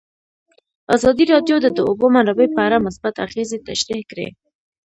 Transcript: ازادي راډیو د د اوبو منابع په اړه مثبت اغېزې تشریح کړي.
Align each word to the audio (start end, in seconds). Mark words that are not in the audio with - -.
ازادي 0.95 1.23
راډیو 1.33 1.55
د 1.61 1.67
د 1.77 1.79
اوبو 1.89 2.05
منابع 2.15 2.47
په 2.55 2.61
اړه 2.67 2.83
مثبت 2.87 3.15
اغېزې 3.25 3.57
تشریح 3.69 4.01
کړي. 4.11 4.27